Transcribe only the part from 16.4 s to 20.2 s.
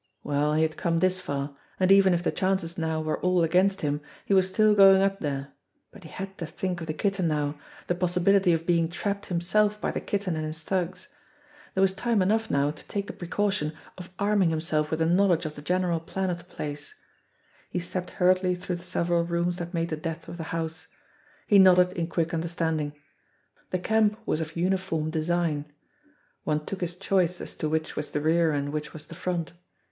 place. He stepped hurriedly through the several rooms that made the